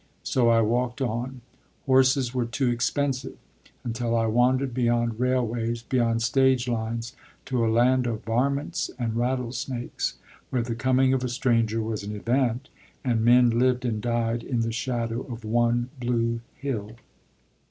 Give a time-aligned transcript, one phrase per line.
[0.23, 1.41] So I walked on
[1.85, 3.37] horses were too expensive
[3.83, 7.13] until I wandered beyond railways, beyond stage lines,
[7.45, 10.15] to a land of "varmints" and rattlesnakes,
[10.49, 12.67] where the coming of a stranger was an event,
[13.03, 16.93] and men lived and died in the shadow of one blue hill.